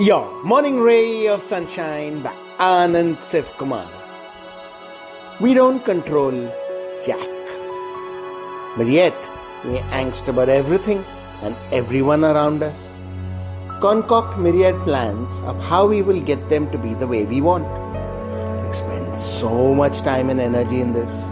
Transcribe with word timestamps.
Your 0.00 0.42
morning 0.42 0.80
ray 0.80 1.28
of 1.28 1.40
sunshine 1.40 2.20
by 2.20 2.34
Anand 2.58 3.14
Siv 3.14 3.56
Kumar. 3.56 3.86
We 5.40 5.54
don't 5.54 5.84
control 5.84 6.32
Jack. 7.06 7.28
But 8.76 8.88
yet, 8.88 9.14
we 9.64 9.78
angst 9.94 10.26
about 10.26 10.48
everything 10.48 11.04
and 11.42 11.54
everyone 11.70 12.24
around 12.24 12.64
us. 12.64 12.98
Concoct 13.80 14.36
myriad 14.36 14.74
plans 14.82 15.42
of 15.42 15.62
how 15.62 15.86
we 15.86 16.02
will 16.02 16.20
get 16.20 16.48
them 16.48 16.68
to 16.72 16.76
be 16.76 16.94
the 16.94 17.06
way 17.06 17.24
we 17.24 17.40
want. 17.40 17.70
Like 18.64 18.74
spend 18.74 19.16
so 19.16 19.72
much 19.72 20.02
time 20.02 20.28
and 20.28 20.40
energy 20.40 20.80
in 20.80 20.92
this. 20.92 21.30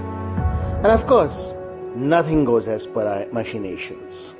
And 0.84 0.86
of 0.86 1.04
course, 1.08 1.56
nothing 1.96 2.44
goes 2.44 2.68
as 2.68 2.86
per 2.86 3.04
our 3.04 3.26
machinations. 3.32 4.36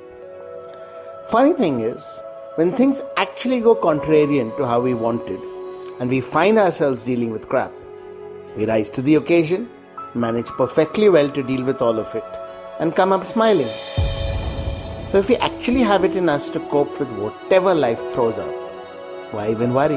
Funny 1.27 1.55
thing 1.55 1.81
is, 1.81 2.23
when 2.57 2.71
things 2.71 3.01
actually 3.17 3.61
go 3.61 3.75
contrarian 3.75 4.55
to 4.59 4.67
how 4.67 4.79
we 4.79 4.93
wanted, 4.93 5.41
and 6.01 6.11
we 6.11 6.21
find 6.21 6.59
ourselves 6.59 7.03
dealing 7.03 7.31
with 7.31 7.49
crap, 7.49 7.73
we 8.59 8.67
rise 8.67 8.91
to 8.91 9.01
the 9.01 9.15
occasion, 9.15 9.71
manage 10.15 10.49
perfectly 10.49 11.09
well 11.09 11.31
to 11.31 11.43
deal 11.43 11.65
with 11.65 11.81
all 11.81 11.99
of 11.99 12.15
it, 12.15 12.25
and 12.79 12.95
come 12.95 13.11
up 13.11 13.25
smiling. 13.25 13.73
So, 15.09 15.19
if 15.19 15.31
we 15.31 15.37
actually 15.37 15.81
have 15.81 16.05
it 16.05 16.15
in 16.15 16.29
us 16.29 16.51
to 16.51 16.61
cope 16.69 16.99
with 17.01 17.11
whatever 17.13 17.75
life 17.75 18.11
throws 18.11 18.37
up, 18.37 18.55
why 19.33 19.51
even 19.51 19.73
worry? 19.73 19.97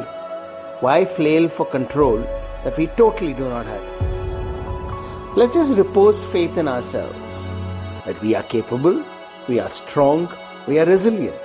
Why 0.80 1.04
flail 1.04 1.50
for 1.50 1.66
control 1.66 2.20
that 2.64 2.78
we 2.78 2.88
totally 2.88 3.34
do 3.34 3.50
not 3.50 3.66
have? 3.66 5.36
Let's 5.36 5.56
just 5.56 5.78
repose 5.78 6.24
faith 6.24 6.58
in 6.58 6.70
ourselves 6.70 7.58
that 8.06 8.22
we 8.22 8.34
are 8.34 8.44
capable, 8.44 9.04
we 9.50 9.60
are 9.60 9.70
strong, 9.70 10.30
we 10.68 10.80
are 10.80 10.86
resilient. 10.86 11.36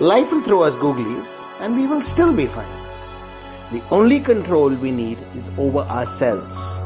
Life 0.00 0.32
will 0.32 0.40
throw 0.42 0.62
us 0.64 0.76
googlies 0.76 1.46
and 1.60 1.76
we 1.76 1.86
will 1.86 2.02
still 2.02 2.34
be 2.34 2.46
fine. 2.46 2.66
The 3.70 3.80
only 3.92 4.18
control 4.18 4.70
we 4.70 4.90
need 4.90 5.18
is 5.36 5.52
over 5.56 5.82
ourselves. 5.82 6.80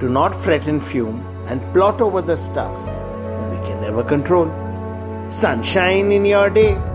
Do 0.00 0.08
not 0.08 0.34
fret 0.34 0.66
and 0.66 0.82
fume 0.82 1.24
and 1.46 1.62
plot 1.72 2.00
over 2.00 2.20
the 2.20 2.36
stuff 2.36 2.74
that 2.86 3.50
we 3.52 3.66
can 3.68 3.80
never 3.80 4.02
control. 4.02 4.48
Sunshine 5.28 6.10
in 6.10 6.24
your 6.24 6.50
day. 6.50 6.89